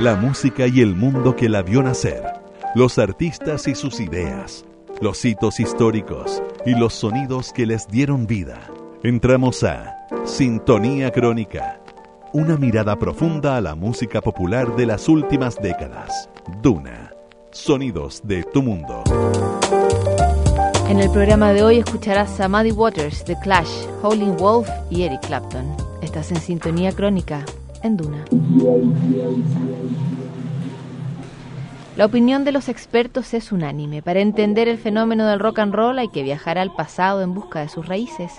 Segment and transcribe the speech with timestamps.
[0.00, 2.22] la música y el mundo que la vio nacer,
[2.74, 4.64] los artistas y sus ideas,
[5.00, 8.60] los hitos históricos y los sonidos que les dieron vida.
[9.02, 11.80] Entramos a Sintonía Crónica,
[12.32, 16.28] una mirada profunda a la música popular de las últimas décadas.
[16.60, 17.12] Duna,
[17.52, 19.04] sonidos de tu mundo.
[20.88, 25.26] En el programa de hoy escucharás a Muddy Waters, The Clash, Howling Wolf y Eric
[25.26, 25.64] Clapton.
[26.02, 27.44] Estás en Sintonía Crónica,
[27.82, 28.24] en Duna.
[31.96, 34.02] La opinión de los expertos es unánime.
[34.02, 37.60] Para entender el fenómeno del rock and roll hay que viajar al pasado en busca
[37.60, 38.32] de sus raíces.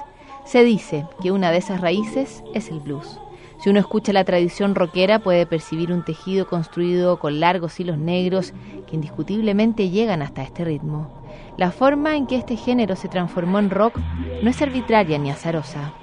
[0.45, 3.17] Se dice que una de esas raíces es el blues.
[3.63, 8.53] Si uno escucha la tradición rockera puede percibir un tejido construido con largos hilos negros
[8.87, 11.23] que indiscutiblemente llegan hasta este ritmo.
[11.57, 13.97] La forma en que este género se transformó en rock
[14.43, 15.93] no es arbitraria ni azarosa.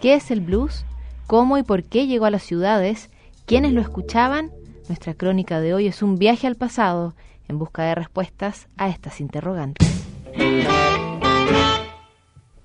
[0.00, 0.84] ¿Qué es el blues?
[1.26, 3.10] ¿Cómo y por qué llegó a las ciudades?
[3.46, 4.52] ¿Quiénes lo escuchaban?
[4.88, 7.14] Nuestra crónica de hoy es un viaje al pasado
[7.48, 9.88] en busca de respuestas a estas interrogantes.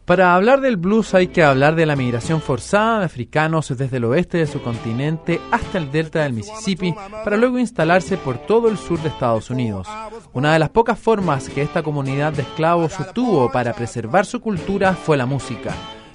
[0.05, 4.05] Para hablar del blues hay que hablar de la migración forzada de africanos desde el
[4.05, 8.77] oeste de su continente hasta el delta del Mississippi para luego instalarse por todo el
[8.77, 9.87] sur de Estados Unidos.
[10.31, 14.93] Una de las pocas formas que esta comunidad de esclavos tuvo para preservar su cultura
[14.93, 15.73] fue la música.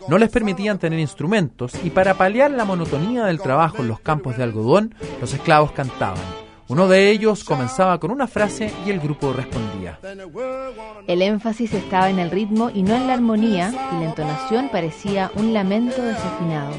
[0.09, 4.37] No les permitían tener instrumentos y para paliar la monotonía del trabajo en los campos
[4.37, 6.19] de algodón, los esclavos cantaban.
[6.69, 9.99] Uno de ellos comenzaba con una frase y el grupo respondía.
[11.09, 15.33] El énfasis estaba en el ritmo y no en la armonía y la entonación parecía
[15.35, 16.73] un lamento desafinado.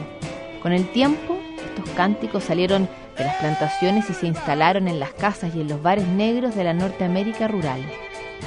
[0.61, 1.37] Con el tiempo,
[1.75, 5.83] estos cánticos salieron de las plantaciones y se instalaron en las casas y en los
[5.83, 7.81] bares negros de la Norteamérica rural.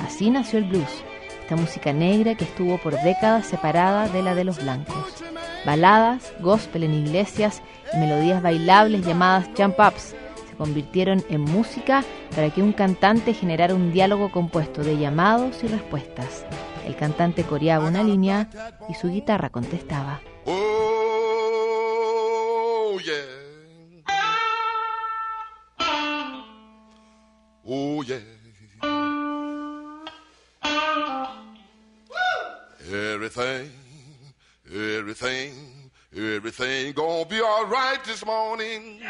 [0.03, 1.05] Así nació el blues,
[1.45, 5.23] esta música negra que estuvo por décadas separada de la de los blancos.
[5.67, 7.61] Baladas, gospel en iglesias
[7.93, 10.15] y melodías bailables llamadas jump ups
[10.57, 12.03] convirtieron en música
[12.35, 16.47] para que un cantante generara un diálogo compuesto de llamados y respuestas.
[16.87, 18.49] El cantante coreaba una línea
[18.89, 20.21] y su guitarra contestaba.
[20.47, 20.61] Oh.
[27.67, 28.03] Oh.
[32.93, 33.71] Everything,
[34.71, 39.01] everything, everything gonna be all right this morning.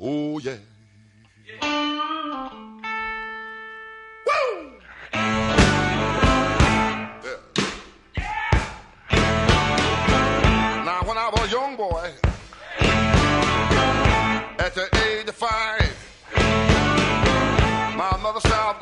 [0.00, 0.56] Oh, yeah.
[1.60, 2.17] Woo!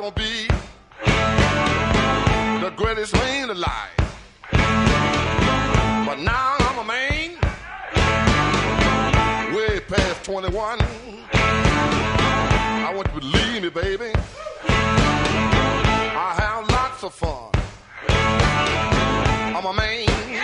[0.06, 0.47] Said be
[2.61, 3.91] the greatest man alive.
[6.06, 7.31] But now I'm a man,
[9.55, 10.78] way past 21.
[11.33, 14.12] I want you to believe me, baby.
[14.69, 17.50] I have lots of fun.
[19.56, 20.36] I'm a man.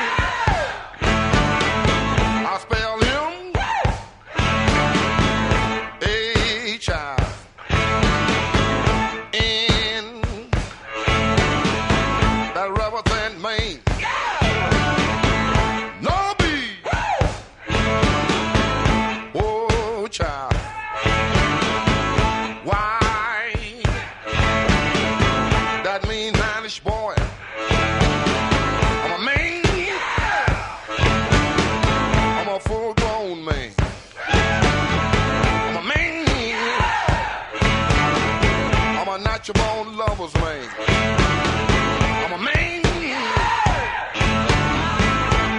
[39.45, 40.69] I'm a lover's man.
[40.87, 42.81] I'm a man.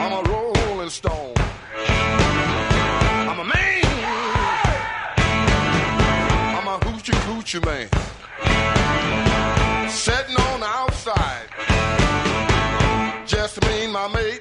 [0.02, 1.34] I'm a rolling stone.
[3.28, 3.84] I'm a man.
[6.56, 7.90] I'm a hoochie coochie man.
[9.90, 11.50] Sitting on the outside.
[13.28, 14.40] Just me and my mate.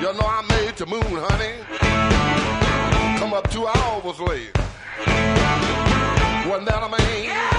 [0.00, 1.54] You know I made the moon, honey.
[3.18, 4.61] Come up two hours late
[6.52, 7.24] to anatomy.
[7.24, 7.51] Yeah.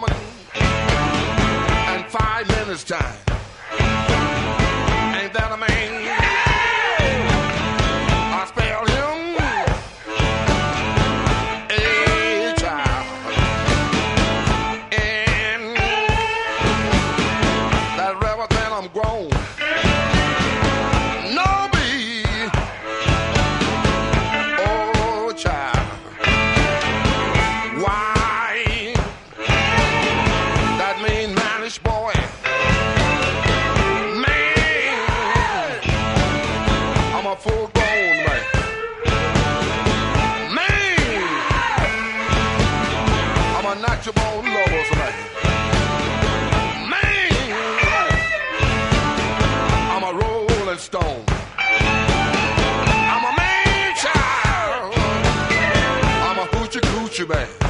[0.00, 0.14] Woman,
[2.10, 3.25] five minutes time.
[50.66, 51.24] Rolling stone.
[51.58, 54.94] I'm a man child.
[56.26, 57.65] I'm a hoochie coochie man.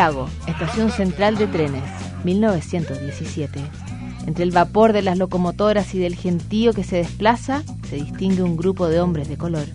[0.00, 1.82] Chicago, estación central de trenes,
[2.24, 3.60] 1917.
[4.26, 8.56] Entre el vapor de las locomotoras y del gentío que se desplaza, se distingue un
[8.56, 9.66] grupo de hombres de color.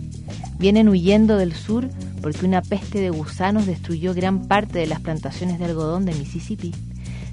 [0.57, 1.87] Vienen huyendo del sur
[2.23, 6.73] porque una peste de gusanos destruyó gran parte de las plantaciones de algodón de Mississippi.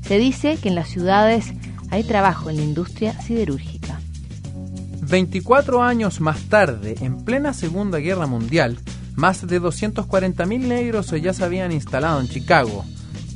[0.03, 1.55] Se dice que en las ciudades
[1.89, 4.03] hay trabajo en la industria siderúrgica.
[5.01, 8.77] 24 años más tarde, en plena Segunda Guerra Mundial,
[9.17, 12.85] más de 240.000 negros ya se habían instalado en Chicago.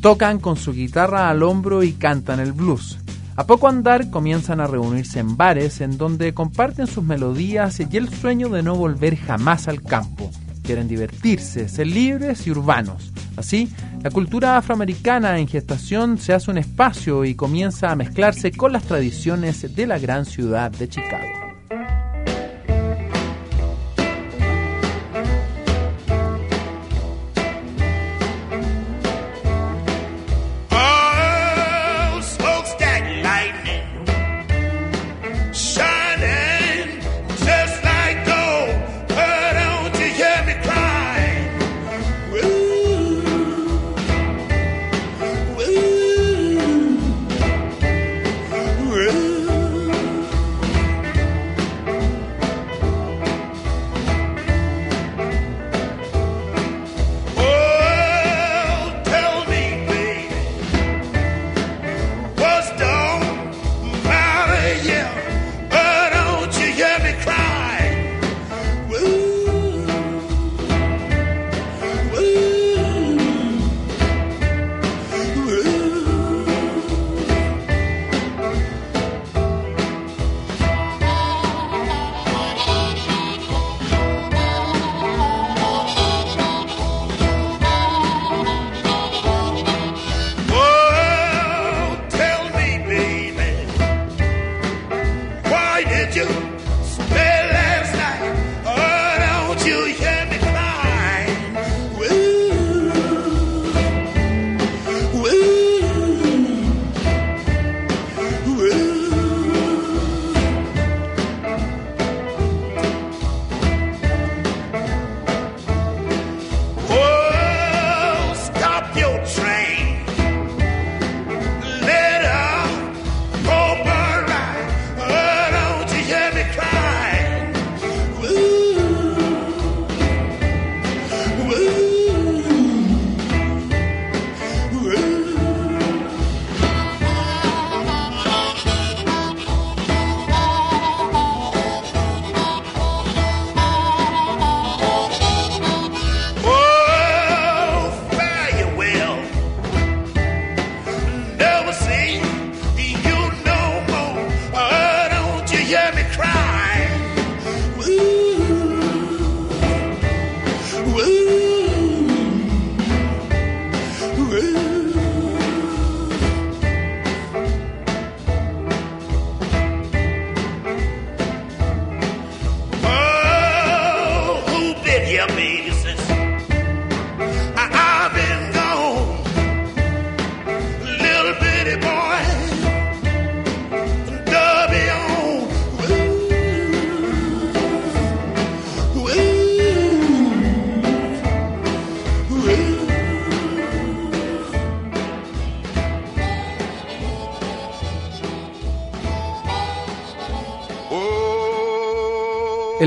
[0.01, 2.99] Tocan con su guitarra al hombro y cantan el blues.
[3.37, 8.09] A poco andar comienzan a reunirse en bares en donde comparten sus melodías y el
[8.09, 10.31] sueño de no volver jamás al campo.
[10.63, 13.13] Quieren divertirse, ser libres y urbanos.
[13.37, 13.71] Así,
[14.03, 18.85] la cultura afroamericana en gestación se hace un espacio y comienza a mezclarse con las
[18.85, 21.46] tradiciones de la gran ciudad de Chicago.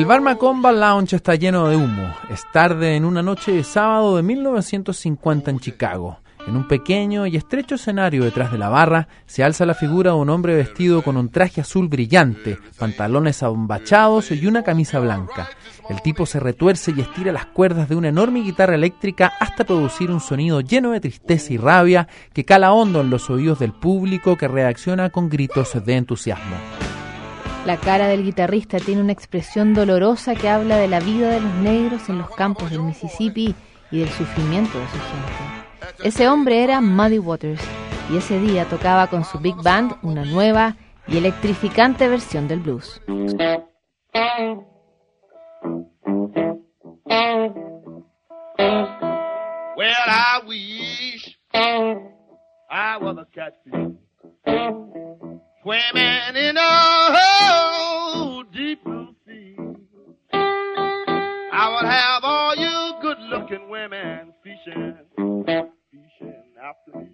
[0.09, 2.11] Bar Macomba Lounge está lleno de humo.
[2.31, 6.17] Es tarde en una noche de sábado de 1950 en Chicago.
[6.47, 10.17] En un pequeño y estrecho escenario detrás de la barra se alza la figura de
[10.17, 15.47] un hombre vestido con un traje azul brillante, pantalones abombachados y una camisa blanca.
[15.91, 20.09] El tipo se retuerce y estira las cuerdas de una enorme guitarra eléctrica hasta producir
[20.09, 24.37] un sonido lleno de tristeza y rabia que cala hondo en los oídos del público
[24.37, 26.55] que reacciona con gritos de entusiasmo.
[27.69, 31.53] La cara del guitarrista tiene una expresión dolorosa que habla de la vida de los
[31.57, 33.53] negros en los campos del Mississippi
[33.91, 36.03] y del sufrimiento de su gente.
[36.03, 37.61] Ese hombre era Muddy Waters
[38.11, 42.99] y ese día tocaba con su big band una nueva y electrificante versión del blues.
[55.69, 59.55] Swimming in a whole deep blue sea.
[60.33, 64.97] I would have all you good-looking women fishing,
[65.91, 67.09] fishing after me,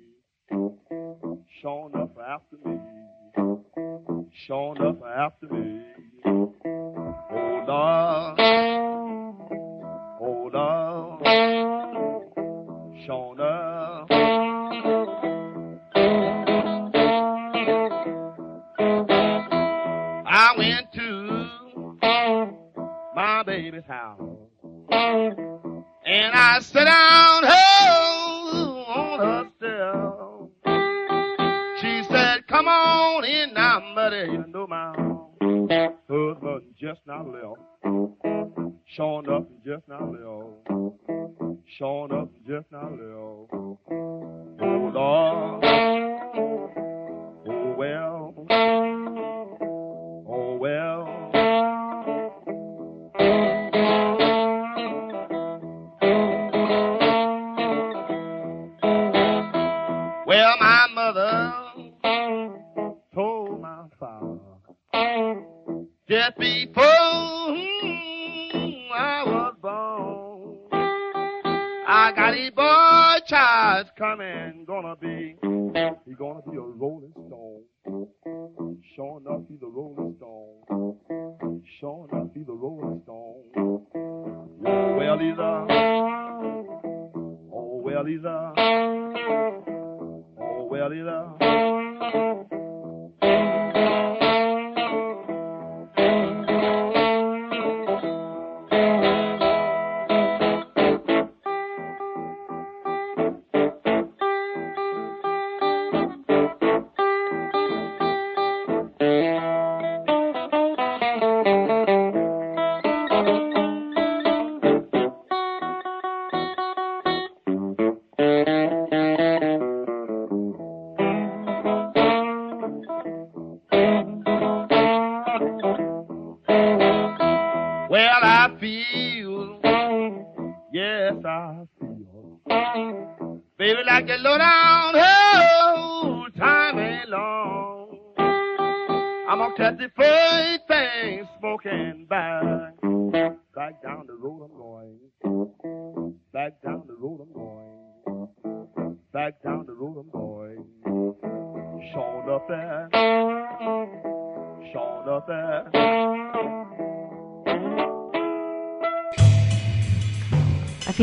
[1.62, 2.80] showing up after me,
[4.48, 5.82] showing up after me.
[6.26, 8.38] Oh Lord,
[26.76, 30.52] sat down oh, on her step.
[31.82, 34.32] She said, "Come on in now, buddy.
[34.32, 34.94] You know my
[36.10, 37.62] husband just now left.
[38.88, 40.35] Showing up just now left.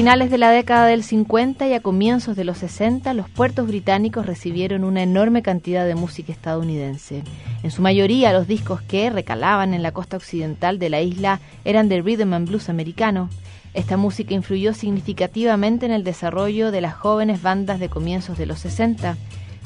[0.02, 4.26] Finales de la década del 50 y a comienzos de los 60, los puertos británicos
[4.26, 7.22] recibieron una enorme cantidad de música estadounidense.
[7.62, 11.88] En su mayoría, los discos que recalaban en la costa occidental de la isla eran
[11.88, 13.30] de rhythm and blues americano.
[13.74, 18.58] Esta música influyó significativamente en el desarrollo de las jóvenes bandas de comienzos de los
[18.58, 19.16] 60,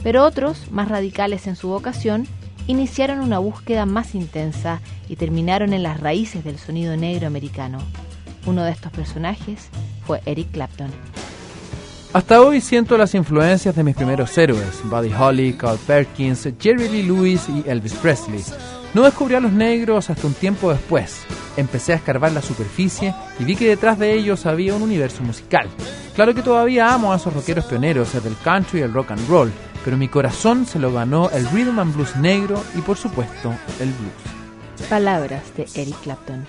[0.02, 2.26] pero otros, más radicales en su vocación,
[2.66, 7.78] iniciaron una búsqueda más intensa y terminaron en las raíces del sonido negro americano.
[8.46, 9.68] Uno de estos personajes
[10.06, 10.90] fue Eric Clapton.
[12.12, 17.02] Hasta hoy siento las influencias de mis primeros héroes, Buddy Holly, Carl Perkins, Jerry Lee
[17.02, 18.42] Lewis y Elvis Presley.
[18.94, 21.26] No descubrí a los negros hasta un tiempo después.
[21.56, 25.68] Empecé a escarbar la superficie y vi que detrás de ellos había un universo musical.
[26.14, 29.52] Claro que todavía amo a esos rockeros pioneros del country y el rock and roll,
[29.84, 33.92] pero mi corazón se lo ganó el rhythm and blues negro y por supuesto el
[33.92, 34.88] blues.
[34.88, 36.46] Palabras de Eric Clapton.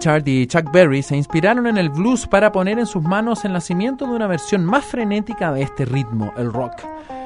[0.00, 3.52] Richard y Chuck Berry se inspiraron en el blues para poner en sus manos el
[3.52, 6.72] nacimiento de una versión más frenética de este ritmo, el rock.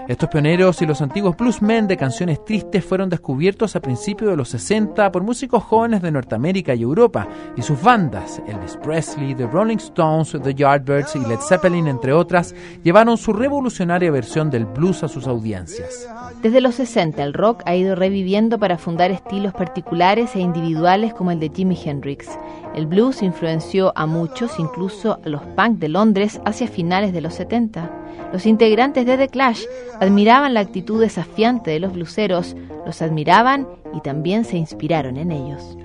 [0.06, 4.50] Estos pioneros y los antiguos bluesmen de canciones tristes fueron descubiertos a principios de los
[4.50, 9.78] 60 por músicos jóvenes de Norteamérica y Europa, y sus bandas, Elvis Presley, The Rolling
[9.78, 15.08] Stones, The Yardbirds y Led Zeppelin, entre otras, llevaron su revolucionaria versión del blues a
[15.08, 16.06] sus audiencias.
[16.42, 21.30] Desde los 60 el rock ha ido reviviendo para fundar estilos particulares e individuales como
[21.30, 22.28] el de Jimi Hendrix.
[22.74, 27.34] El blues influenció a muchos, incluso a los punk de Londres, hacia finales de los
[27.34, 28.03] 70.
[28.32, 29.62] Los integrantes de The Clash
[30.00, 35.76] admiraban la actitud desafiante de los bluseros, los admiraban y también se inspiraron en ellos.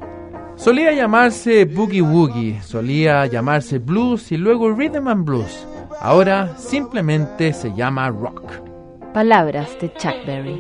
[0.56, 5.66] Solía llamarse Boogie Woogie, solía llamarse blues y luego rhythm and blues.
[6.02, 8.44] Ahora simplemente se llama rock.
[9.14, 10.60] Palabras de Chuck Berry.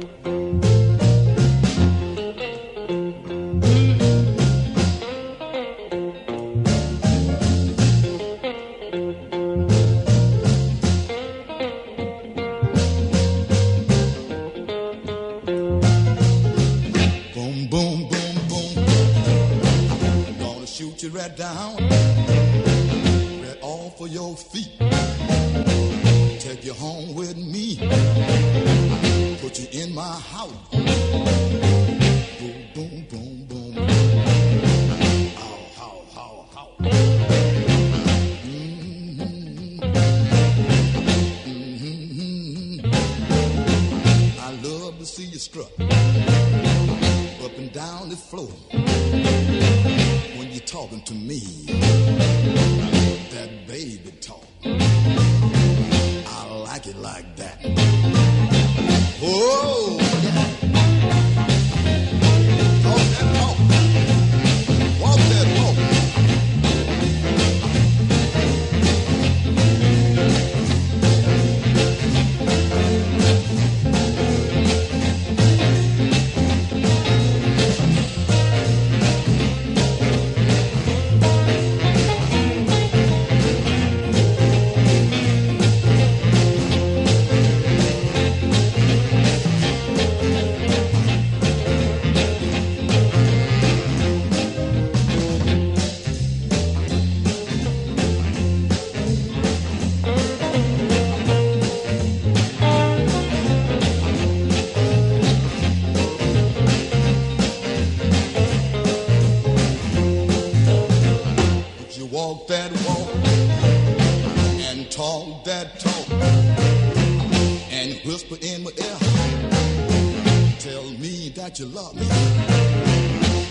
[120.59, 122.07] Tell me that you love me.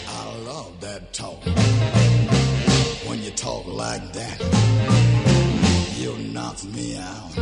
[0.08, 1.42] I love that talk.
[3.08, 4.38] When you talk like that,
[5.96, 7.36] you knock me out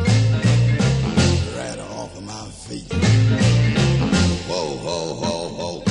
[1.57, 2.93] right off of my feet.
[4.49, 5.86] Whoa, whoa, whoa, whoa.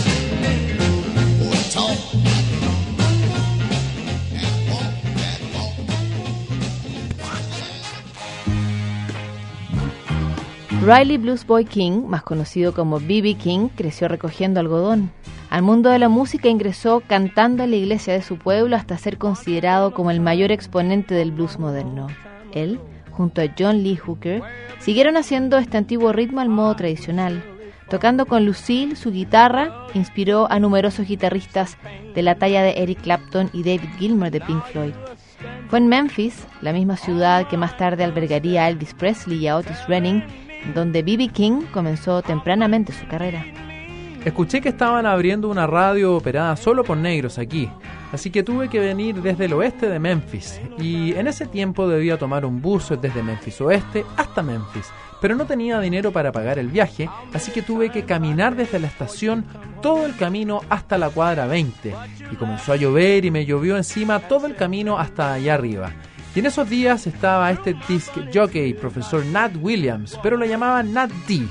[10.86, 13.34] Riley Blues Boy King, más conocido como B.B.
[13.42, 15.10] King, creció recogiendo algodón.
[15.50, 19.18] Al mundo de la música ingresó cantando en la iglesia de su pueblo hasta ser
[19.18, 22.06] considerado como el mayor exponente del blues moderno.
[22.54, 24.44] Él, junto a John Lee Hooker,
[24.78, 27.44] siguieron haciendo este antiguo ritmo al modo tradicional.
[27.90, 31.78] Tocando con Lucille su guitarra, inspiró a numerosos guitarristas
[32.14, 34.94] de la talla de Eric Clapton y David Gilmour de Pink Floyd.
[35.68, 39.58] Fue en Memphis, la misma ciudad que más tarde albergaría a Elvis Presley y a
[39.58, 40.24] Otis Redding,
[40.74, 41.30] donde B.B.
[41.30, 43.46] King comenzó tempranamente su carrera.
[44.26, 47.70] Escuché que estaban abriendo una radio operada solo por negros aquí,
[48.12, 52.18] así que tuve que venir desde el oeste de Memphis, y en ese tiempo debía
[52.18, 54.90] tomar un bus desde Memphis Oeste hasta Memphis,
[55.22, 58.88] pero no tenía dinero para pagar el viaje, así que tuve que caminar desde la
[58.88, 59.46] estación
[59.80, 61.94] todo el camino hasta la cuadra 20,
[62.32, 65.92] y comenzó a llover y me llovió encima todo el camino hasta allá arriba.
[66.36, 71.10] Y en esos días estaba este disc jockey, profesor Nat Williams, pero lo llamaban Nat
[71.30, 71.48] D.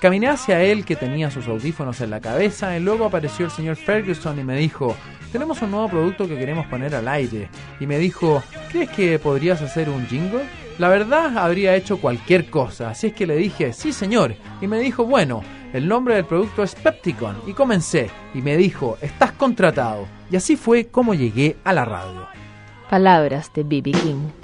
[0.00, 3.76] Caminé hacia él que tenía sus audífonos en la cabeza y luego apareció el señor
[3.76, 4.96] Ferguson y me dijo,
[5.30, 7.50] tenemos un nuevo producto que queremos poner al aire.
[7.80, 10.44] Y me dijo, ¿crees que podrías hacer un jingle?
[10.78, 14.36] La verdad habría hecho cualquier cosa, así es que le dije, sí señor.
[14.62, 15.42] Y me dijo, bueno,
[15.74, 17.42] el nombre del producto es Pepticon.
[17.46, 20.06] Y comencé, y me dijo, estás contratado.
[20.30, 22.26] Y así fue como llegué a la radio.
[22.90, 23.92] Palabras de B.B.
[23.92, 24.43] King.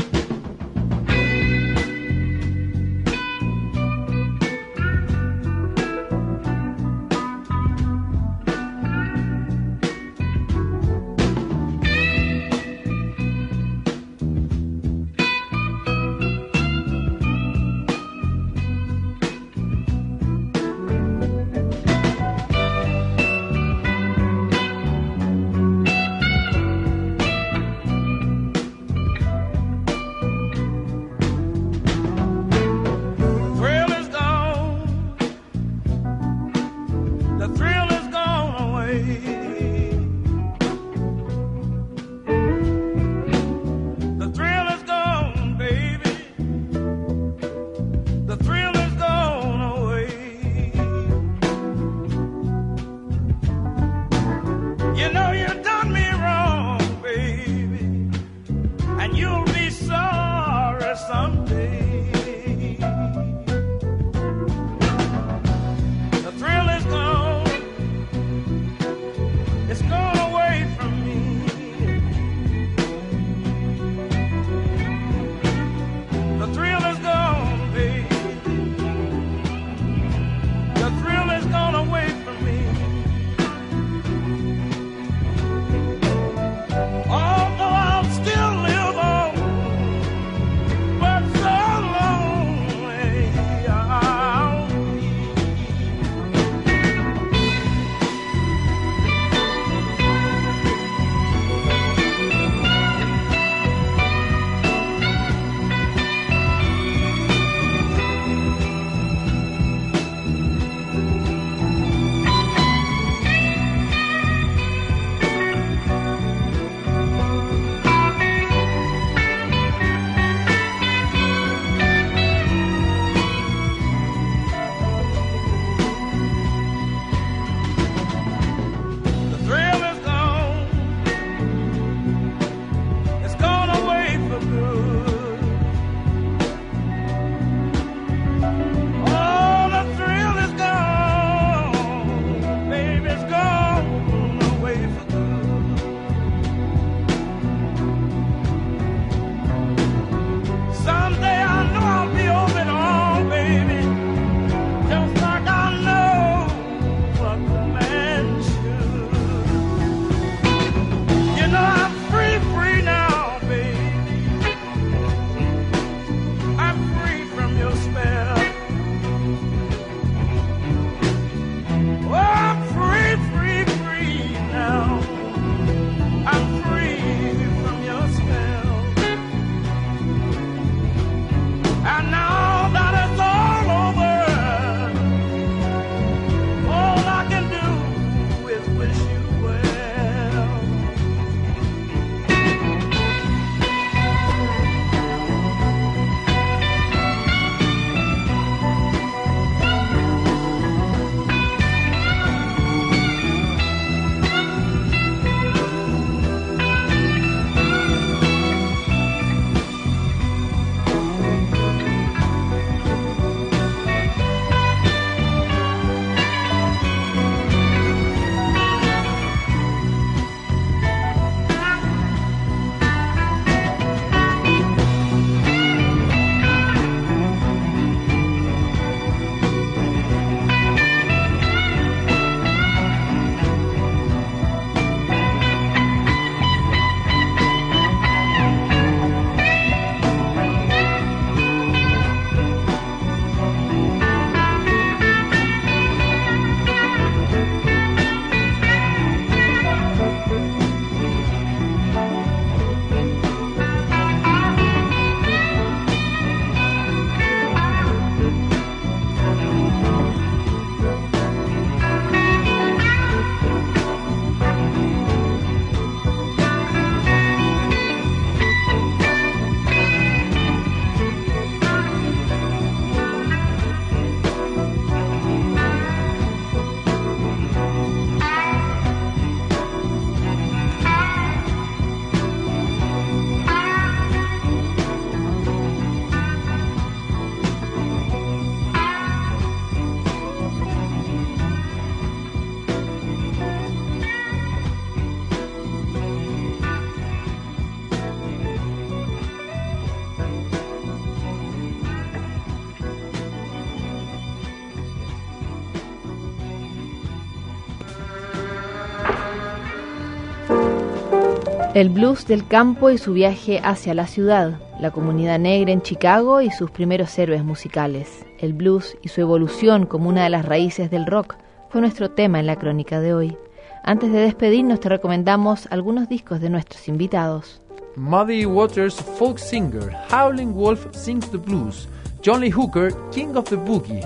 [311.80, 316.42] El blues del campo y su viaje hacia la ciudad, la comunidad negra en Chicago
[316.42, 318.26] y sus primeros héroes musicales.
[318.38, 321.36] El blues y su evolución como una de las raíces del rock
[321.70, 323.34] fue nuestro tema en la crónica de hoy.
[323.82, 327.62] Antes de despedirnos te recomendamos algunos discos de nuestros invitados.
[327.96, 331.88] Muddy Waters Folk Singer, Howling Wolf Sings the Blues,
[332.22, 334.02] John Lee Hooker, King of the Boogie.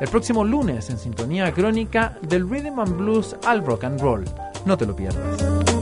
[0.00, 4.24] El próximo lunes en sintonía crónica del Rhythm and Blues al Rock and Roll.
[4.64, 5.77] No te lo pierdas.